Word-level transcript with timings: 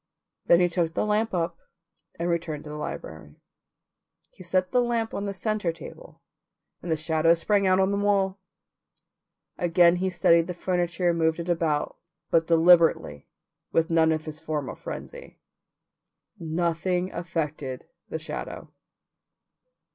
Then 0.47 0.59
he 0.61 0.67
took 0.67 0.95
the 0.95 1.05
lamp 1.05 1.31
up 1.31 1.59
and 2.17 2.27
returned 2.27 2.63
to 2.63 2.71
the 2.71 2.75
library. 2.75 3.35
He 4.31 4.41
set 4.41 4.71
the 4.71 4.81
lamp 4.81 5.13
on 5.13 5.25
the 5.25 5.31
centre 5.35 5.71
table, 5.71 6.23
and 6.81 6.91
the 6.91 6.95
shadow 6.95 7.35
sprang 7.35 7.67
out 7.67 7.79
on 7.79 7.91
the 7.91 8.03
wall. 8.03 8.39
Again 9.59 9.97
he 9.97 10.09
studied 10.09 10.47
the 10.47 10.55
furniture 10.55 11.11
and 11.11 11.19
moved 11.19 11.39
it 11.39 11.49
about, 11.49 11.97
but 12.31 12.47
deliberately, 12.47 13.27
with 13.71 13.91
none 13.91 14.11
of 14.11 14.25
his 14.25 14.39
former 14.39 14.73
frenzy. 14.73 15.39
Nothing 16.39 17.11
affected 17.11 17.85
the 18.09 18.17
shadow. 18.17 18.69